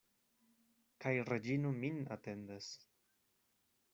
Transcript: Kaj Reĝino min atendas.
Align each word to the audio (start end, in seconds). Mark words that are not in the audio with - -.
Kaj 1.05 1.11
Reĝino 1.27 1.75
min 1.83 2.01
atendas. 2.17 2.73